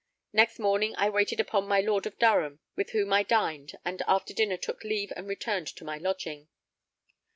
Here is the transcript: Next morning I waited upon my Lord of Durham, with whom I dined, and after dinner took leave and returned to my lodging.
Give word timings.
Next 0.33 0.57
morning 0.57 0.95
I 0.97 1.11
waited 1.11 1.39
upon 1.39 1.67
my 1.67 1.79
Lord 1.79 2.07
of 2.07 2.17
Durham, 2.17 2.59
with 2.75 2.89
whom 2.89 3.13
I 3.13 3.21
dined, 3.21 3.73
and 3.85 4.01
after 4.07 4.33
dinner 4.33 4.57
took 4.57 4.83
leave 4.83 5.13
and 5.15 5.27
returned 5.27 5.67
to 5.75 5.85
my 5.85 5.99
lodging. 5.99 6.47